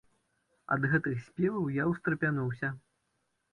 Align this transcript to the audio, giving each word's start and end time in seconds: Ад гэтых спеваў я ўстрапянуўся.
Ад 0.75 0.87
гэтых 0.93 1.19
спеваў 1.27 1.69
я 1.77 1.87
ўстрапянуўся. 1.93 2.75